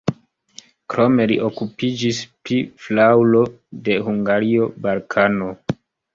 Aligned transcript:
Krome 0.93 1.27
li 1.31 1.35
okupiĝis 1.47 2.21
pri 2.47 2.57
flaŭro 2.87 3.43
de 3.91 4.01
Hungario, 4.09 4.69
Balkano. 4.89 5.55